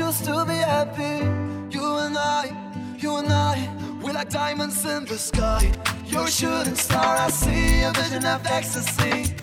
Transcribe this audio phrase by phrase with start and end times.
[0.00, 1.16] choose to be happy.
[1.76, 2.44] You and I,
[2.98, 3.56] you and I,
[4.02, 5.70] we're like diamonds in the sky.
[6.06, 9.34] You're a shooting star, I see a vision of ecstasy.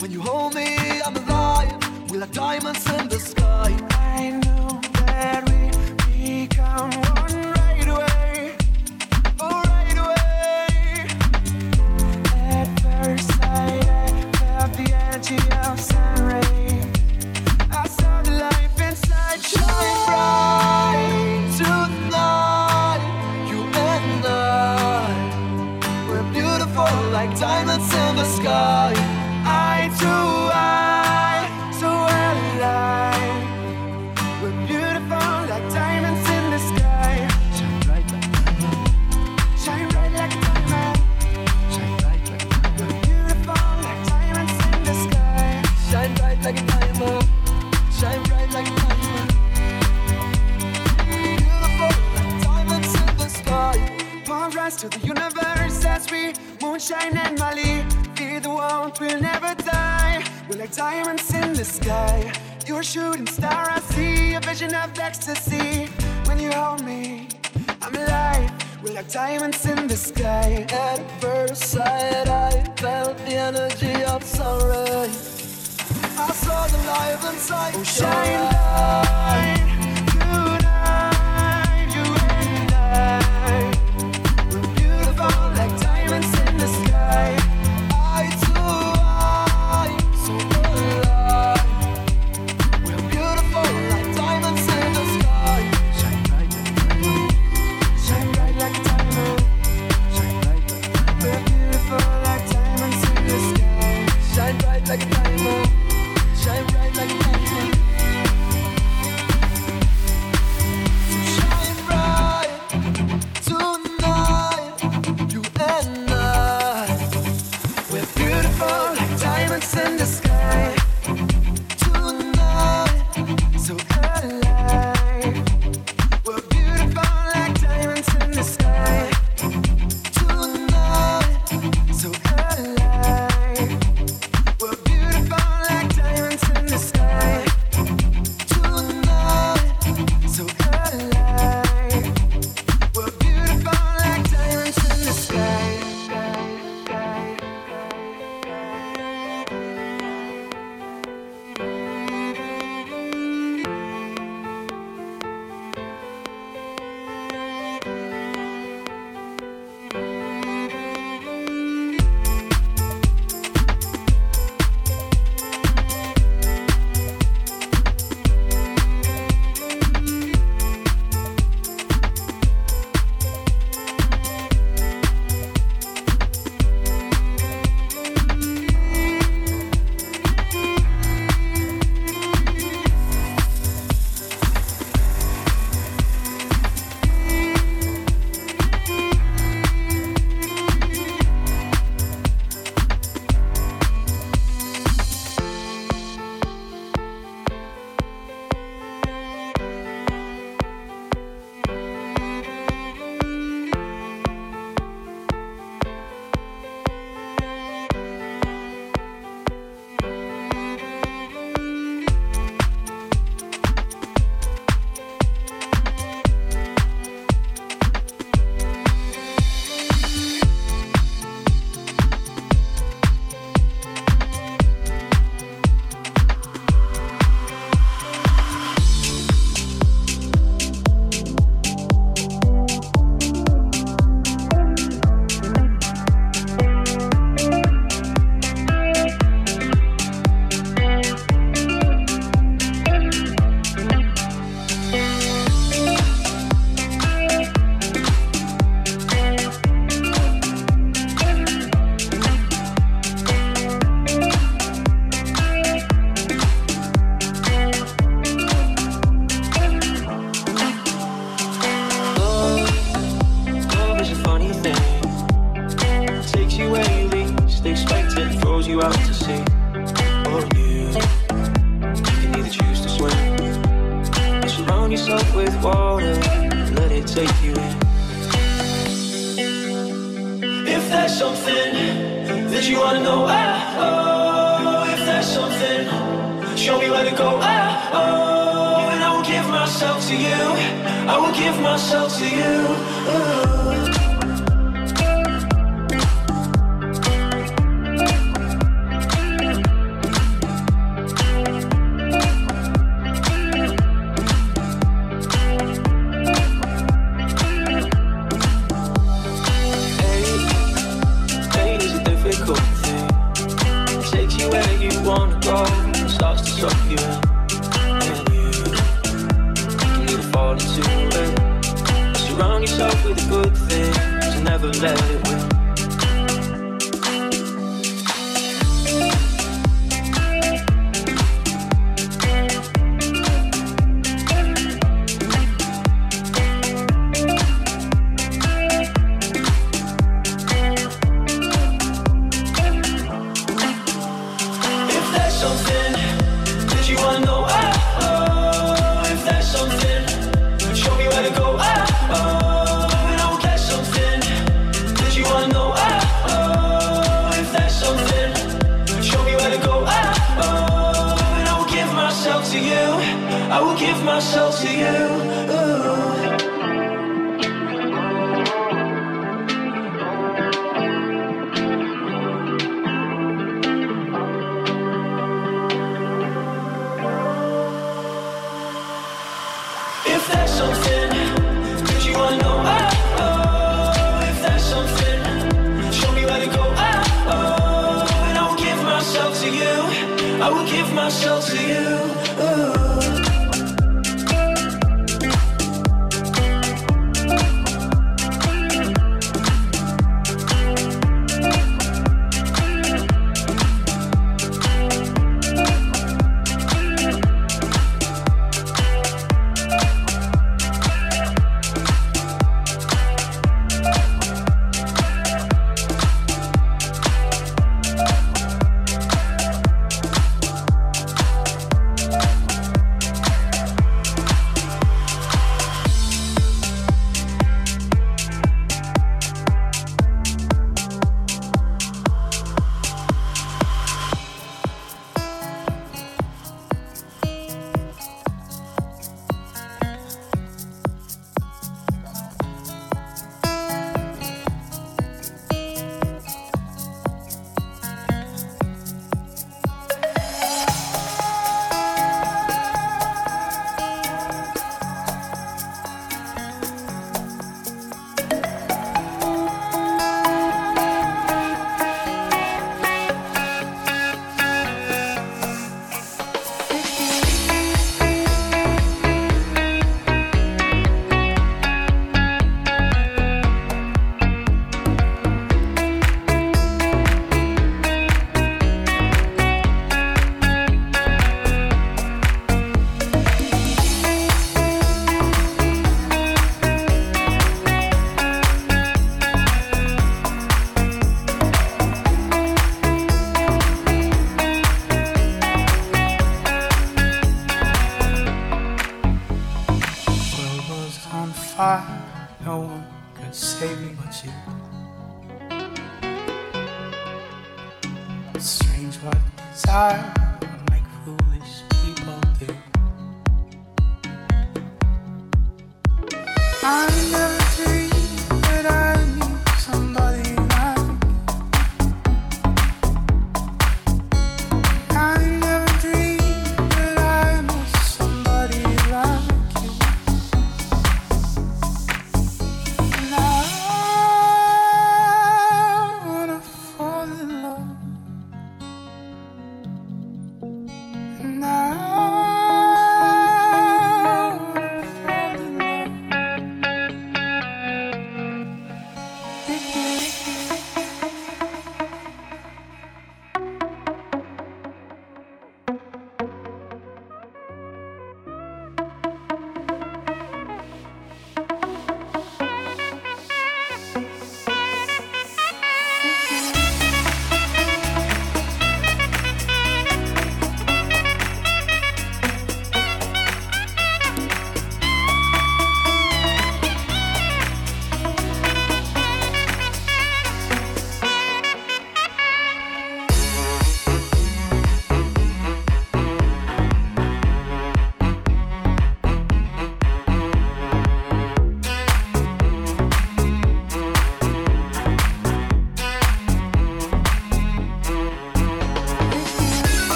[0.00, 0.68] When you hold me,
[1.06, 1.72] I'm alive.
[2.10, 3.70] We're like diamonds in the sky.
[3.92, 6.90] I know that we become
[7.22, 7.39] one
[56.90, 57.84] moonshine and molly.
[58.16, 60.24] Feel the warmth, we'll never die.
[60.48, 62.32] We're like diamonds in the sky.
[62.66, 65.86] You're a shooting star, I see a vision of ecstasy.
[66.26, 67.28] When you hold me,
[67.82, 68.50] I'm alive.
[68.82, 70.66] We're like diamonds in the sky.
[70.70, 75.76] At first sight, I felt the energy of sun rays.
[76.18, 77.74] I saw the light inside.
[77.76, 79.69] Oh, shine bright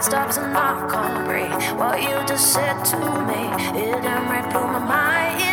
[0.00, 1.78] heart stops and I can't breathe.
[1.78, 5.49] What you just said to me, it didn't through my mind.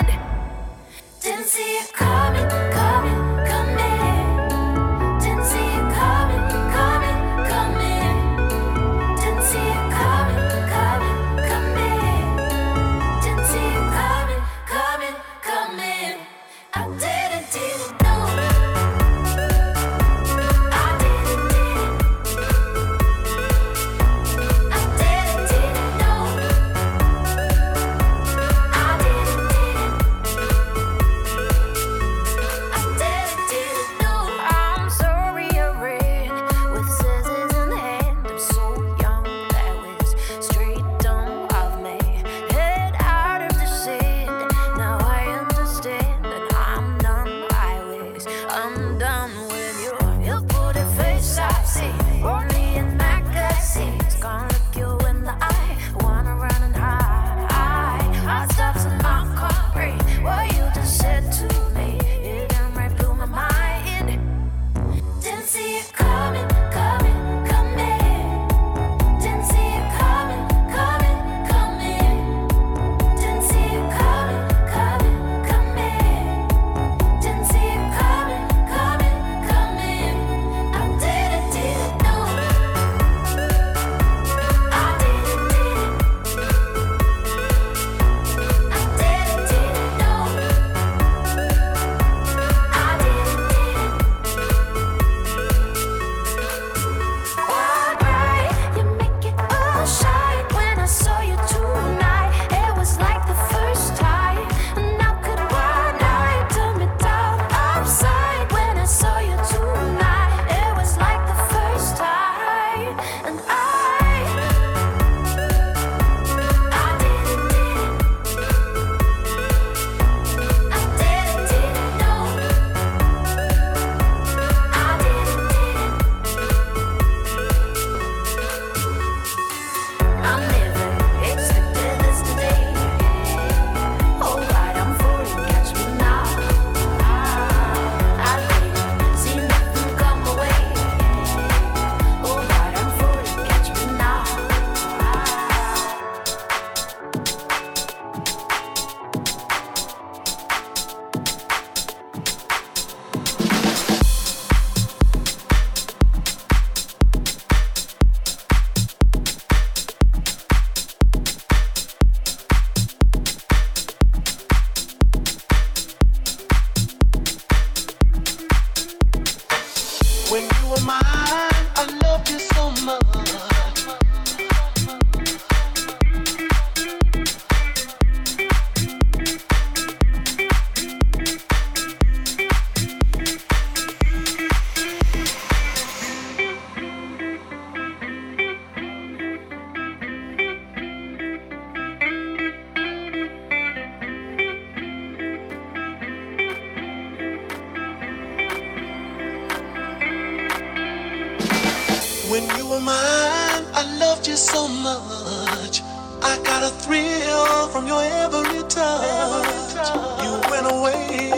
[207.77, 210.23] from your every touch.
[210.23, 211.36] You went away.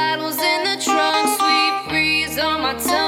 [0.00, 2.99] Bottles in the trunk, sweet breeze on my tongue.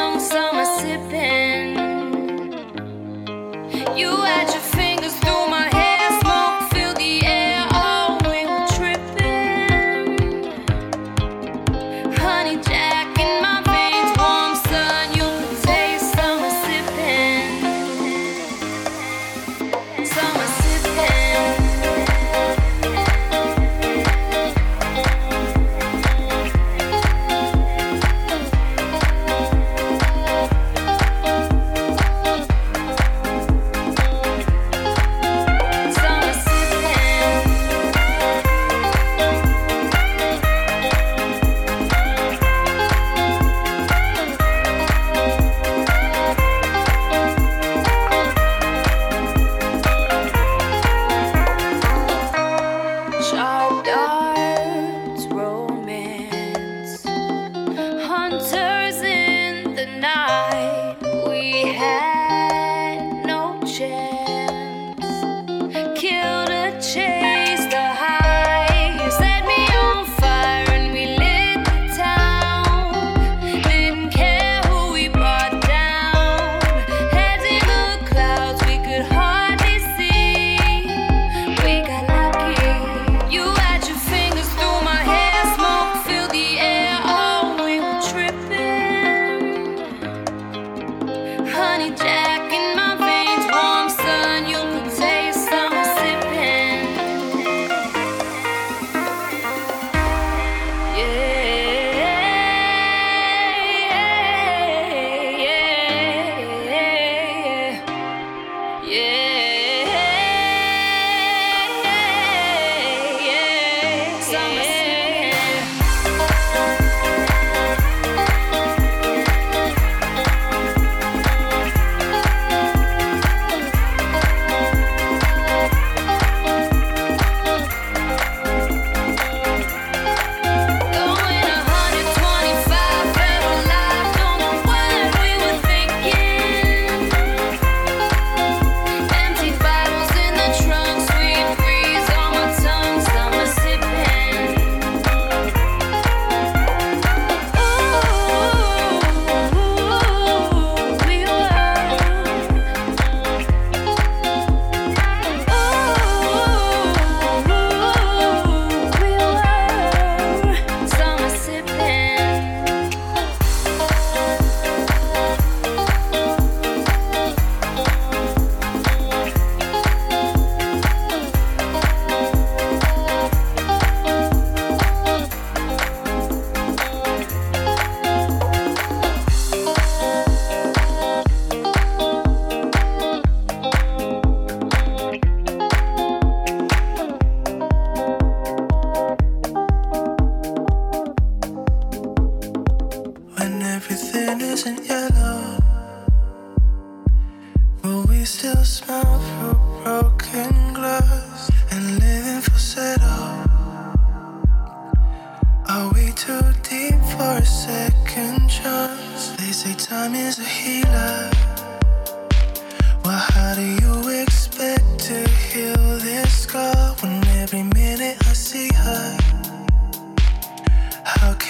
[108.93, 109.22] Yeah.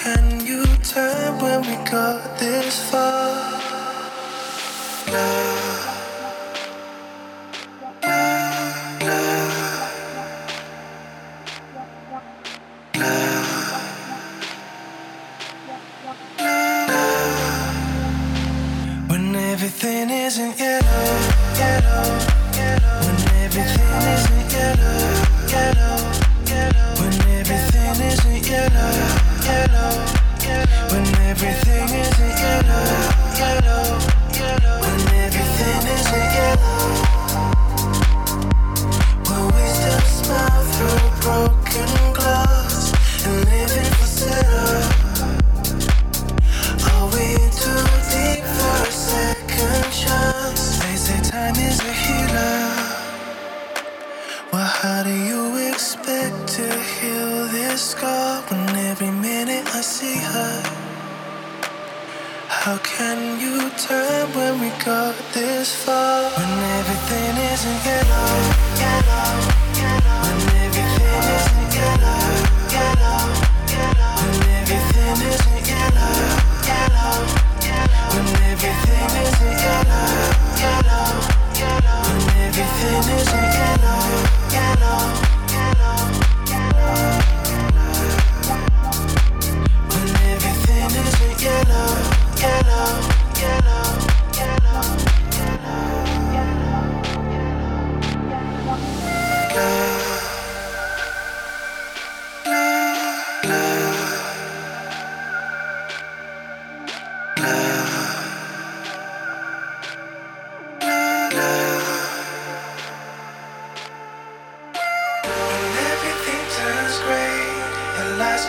[0.02, 3.62] Can you turn when we got this far?
[5.06, 5.41] Now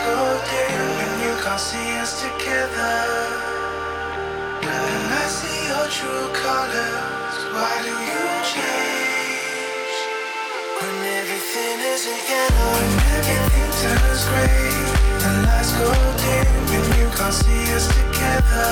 [0.04, 0.68] whole day
[1.04, 2.96] and you can't see us together.
[4.60, 9.96] When I see your true colors, why do you change?
[10.78, 14.72] When everything isn't yellow, when everything turns gray,
[15.22, 15.88] the lights go
[16.20, 18.70] dim and you can't see us together.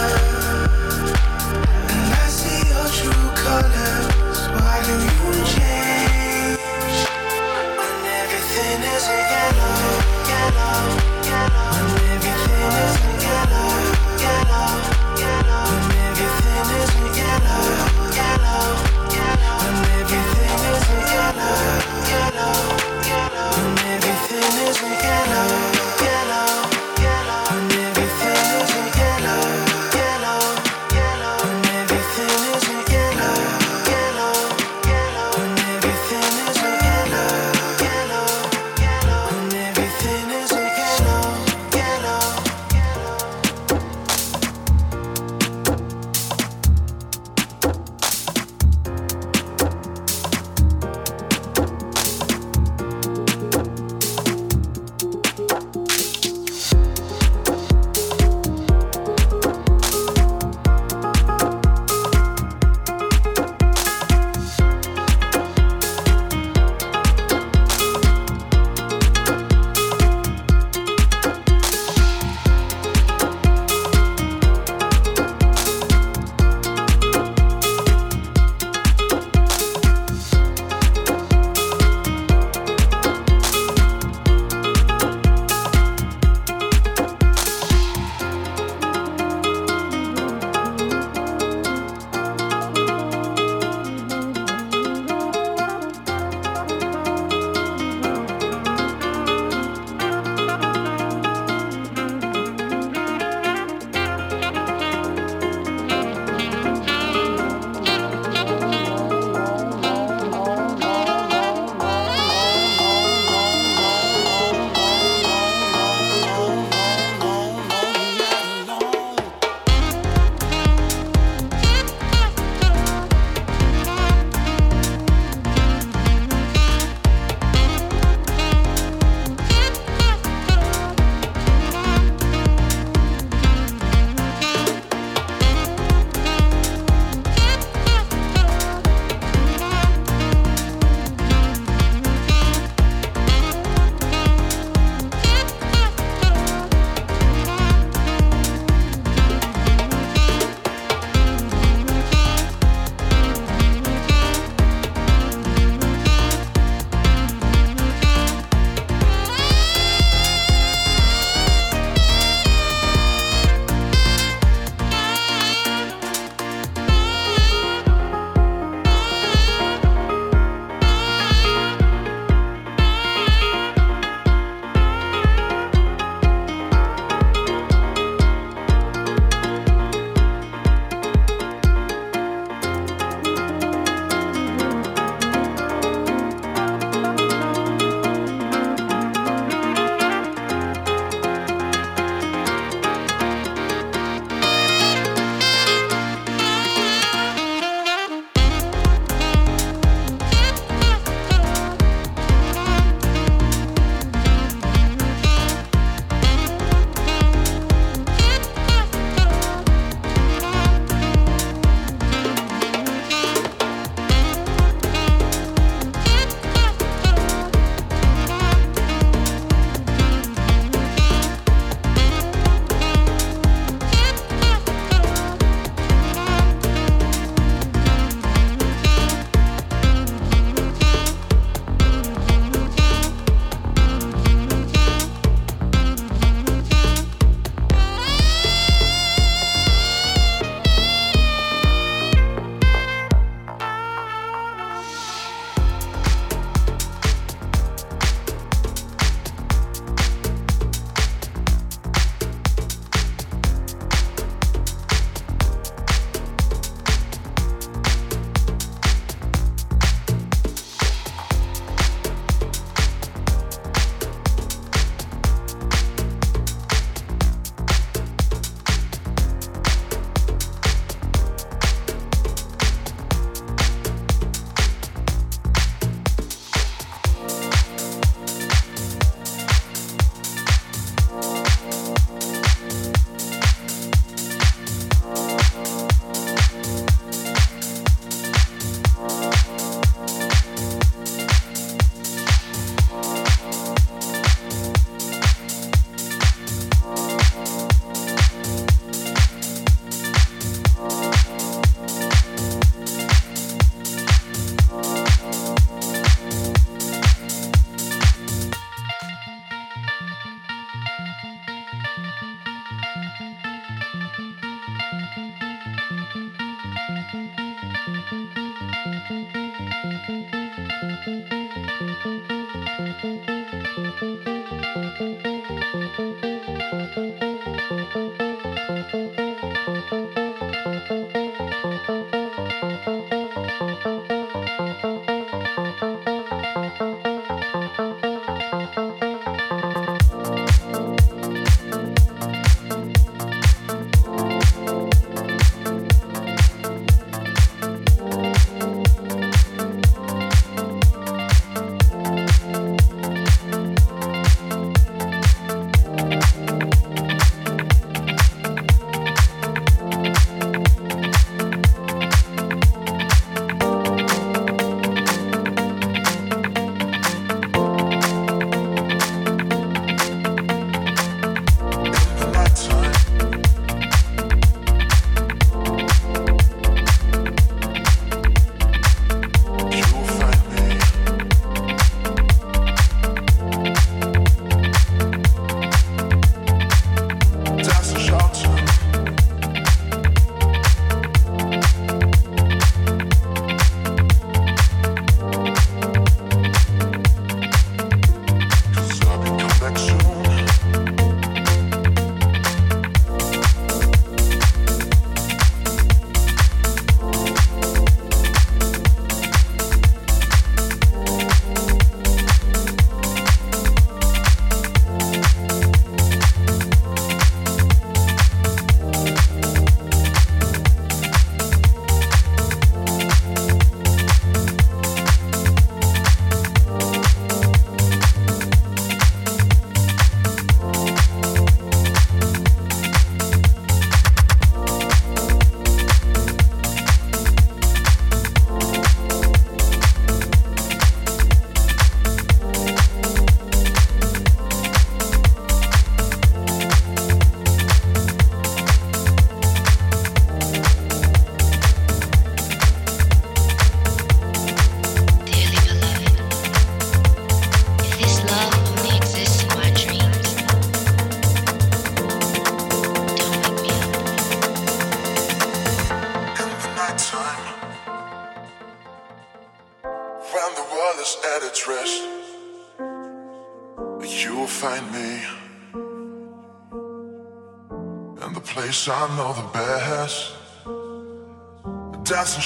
[1.88, 5.81] When I see your true colors, why do you change?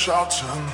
[0.07, 0.66] shouting.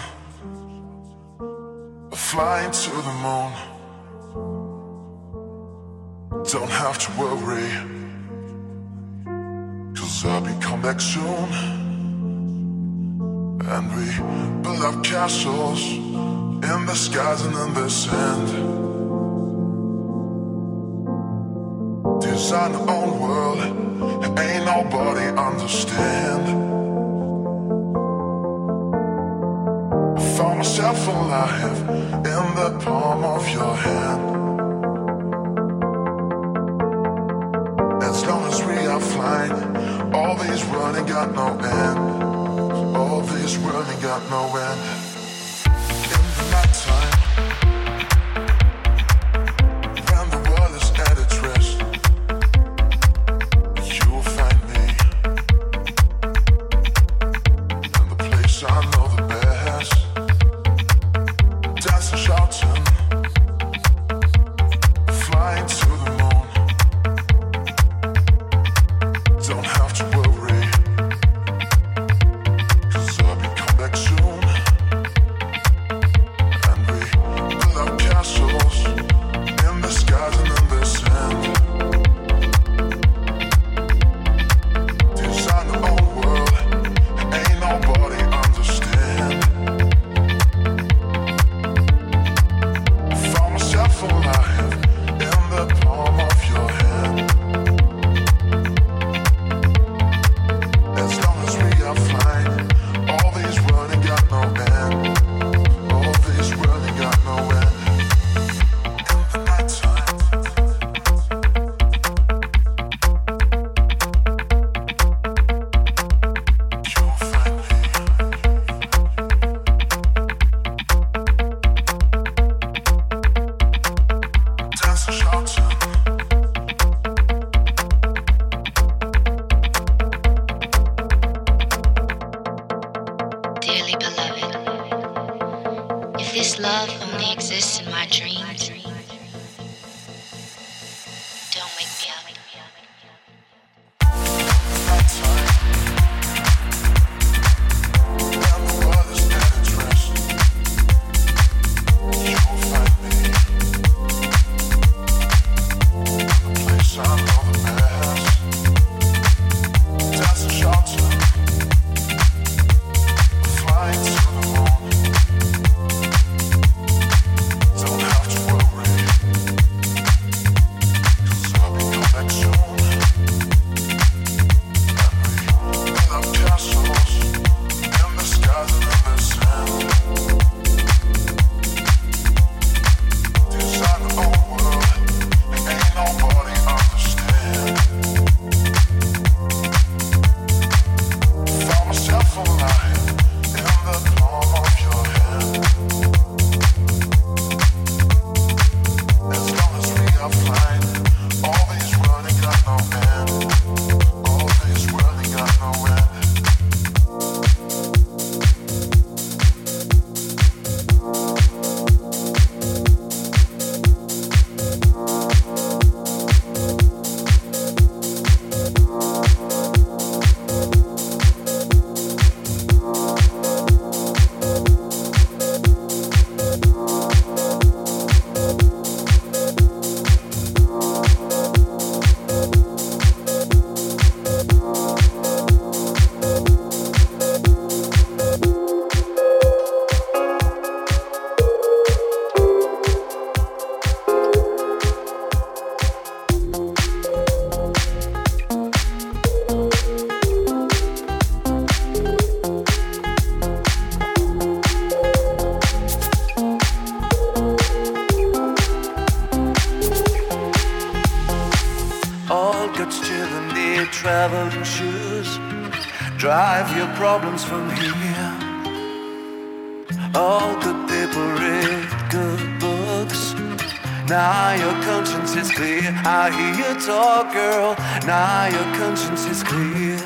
[274.13, 275.91] Now your conscience is clear.
[276.05, 277.75] I hear you talk, girl.
[278.07, 279.97] Now your conscience is clear.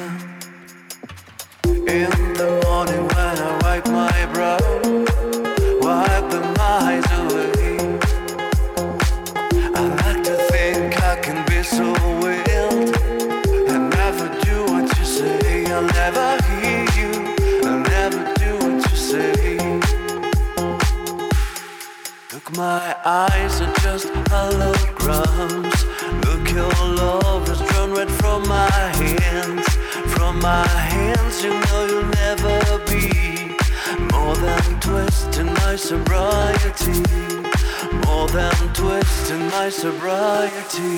[1.65, 4.76] In the morning when I wipe my brow.
[22.57, 22.97] Listening?
[23.05, 25.85] eyes are just holograms.
[26.25, 29.67] Look, your love has drawn red from my hands.
[30.15, 33.57] From my hands, you know you'll never be
[34.13, 37.03] more than twist in my sobriety.
[38.07, 40.97] More than twist in my sobriety.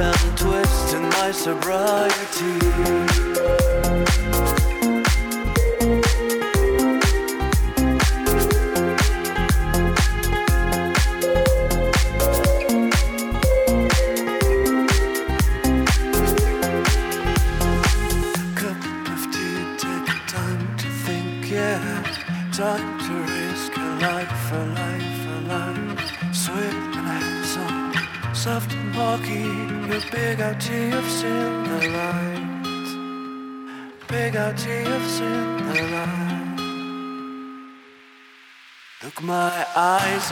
[0.00, 3.29] Than twist in my sobriety.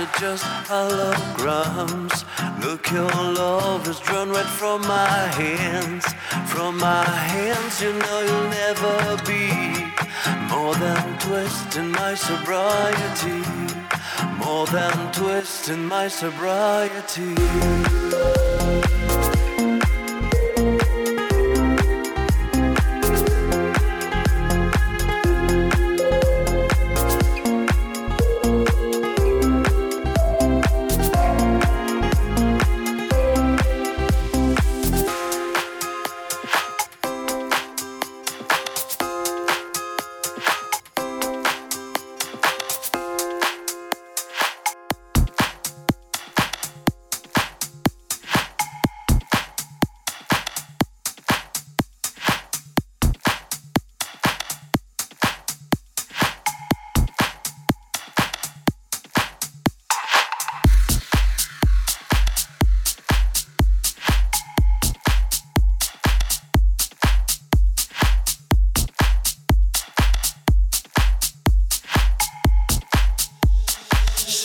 [0.01, 2.25] Are just holograms.
[2.63, 5.09] Look, your love is drawn red from my
[5.41, 6.05] hands.
[6.47, 9.49] From my hands, you know you'll never be
[10.53, 13.43] more than twisting my sobriety.
[14.45, 17.35] More than twisting my sobriety.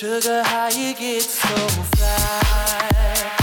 [0.04, 1.56] Sugar, how you get so
[1.96, 3.43] fly?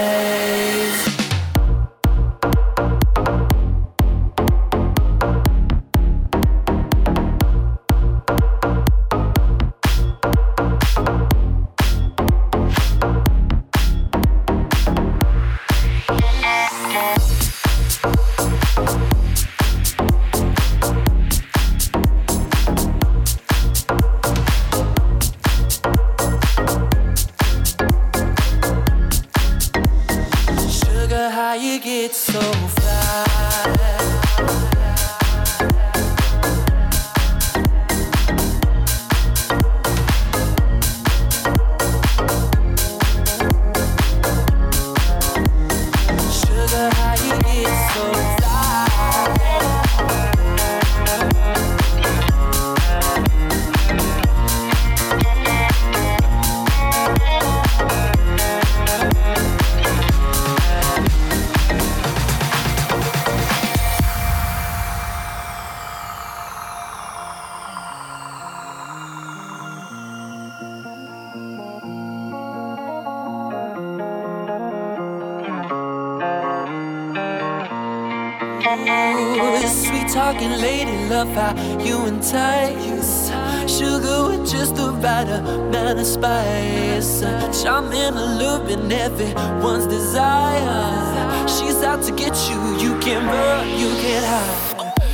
[81.33, 83.29] fire, you entice.
[83.67, 87.23] Sugar with just the right amount of spice.
[87.65, 91.47] I'm in a loop in everyone's desire.
[91.47, 94.71] She's out to get you, you can't run, you can't hide.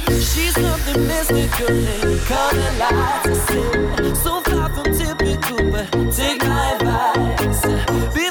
[0.07, 4.19] She's something mystical in color lights.
[4.23, 8.26] So far from typical, but take my advice.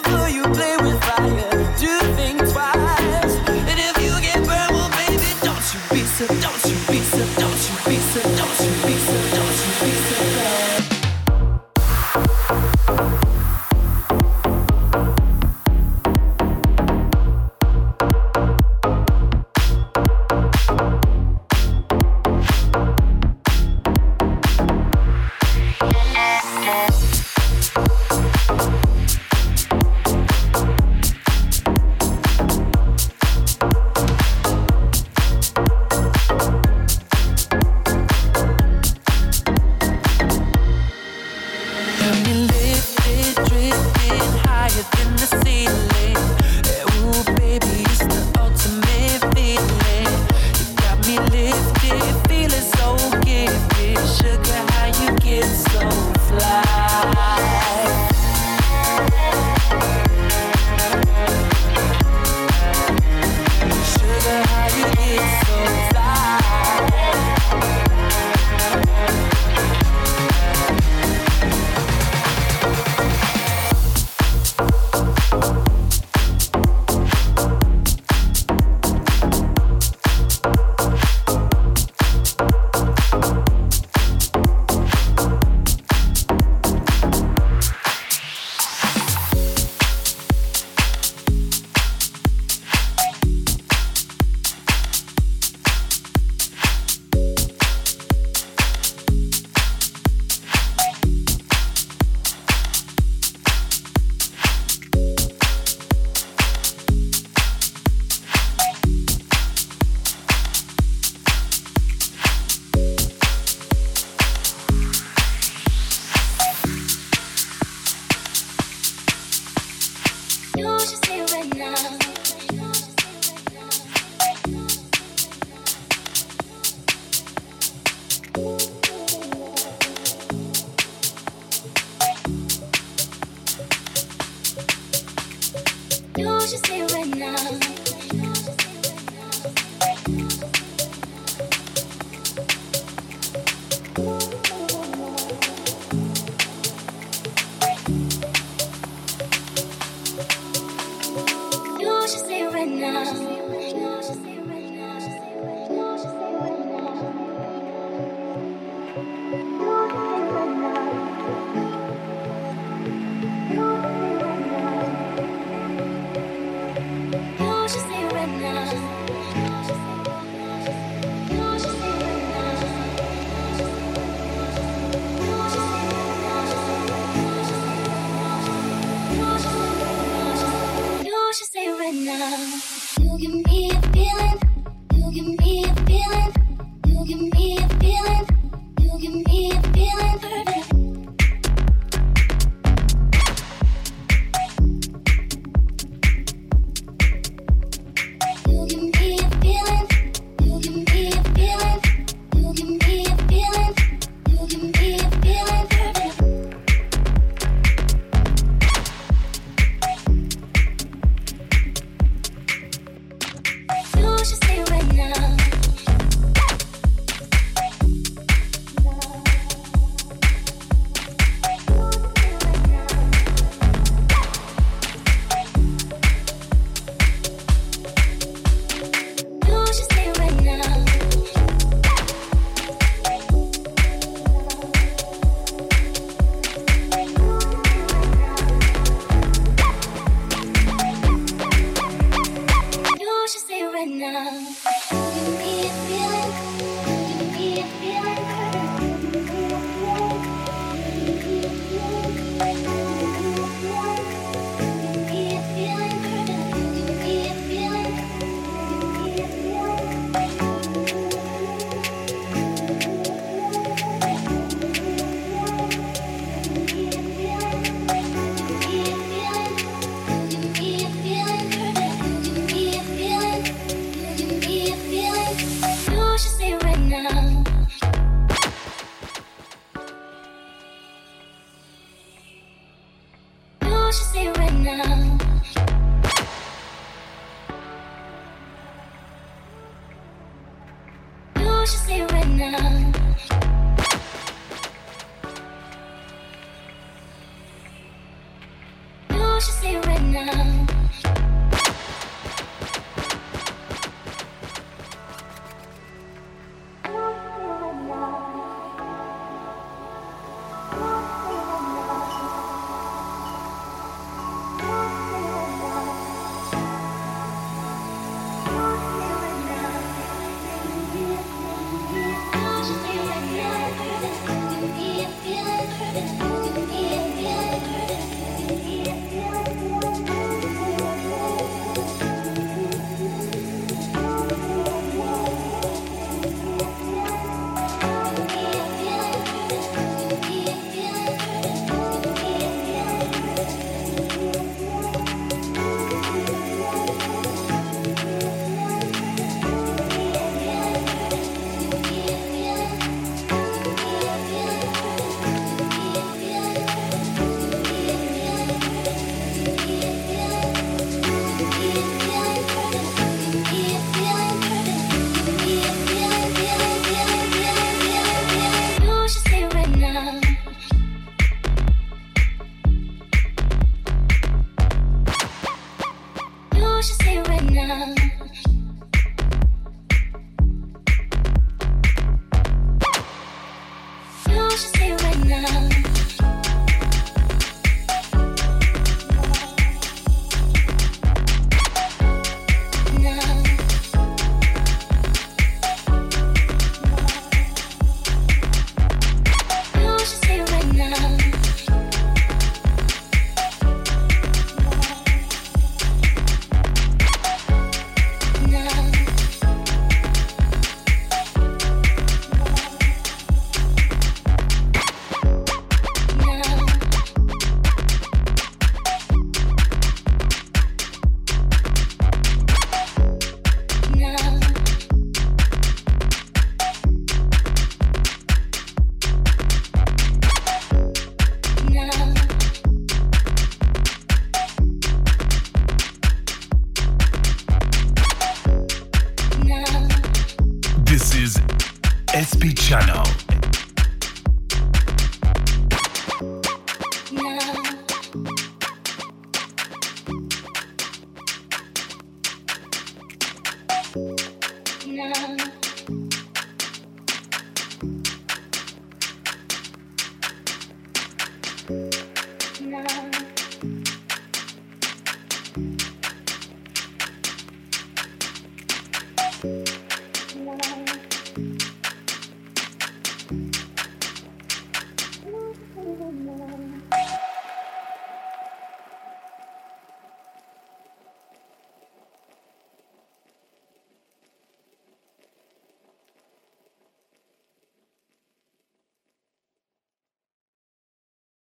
[384.57, 384.87] SP
[385.29, 385.76] Channel.